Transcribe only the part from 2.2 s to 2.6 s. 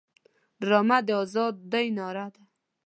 ده